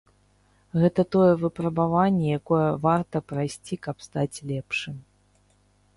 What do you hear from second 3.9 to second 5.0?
стаць лепшым.